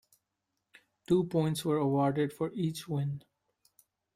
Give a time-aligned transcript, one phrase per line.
[1.05, 3.21] Two points were awarded for each win.